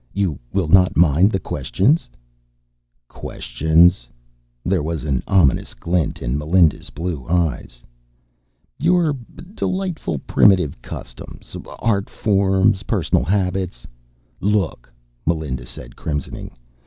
[0.13, 2.09] You will not mind the questions?"
[3.07, 4.09] "Questions?"
[4.65, 7.83] There was an ominous glint in Melinda's blue eyes.
[8.79, 9.15] "Your
[9.53, 13.85] delightful primitive customs, art forms, personal habits"
[14.55, 14.91] "Look,"
[15.27, 16.49] Melinda said, crimsoning.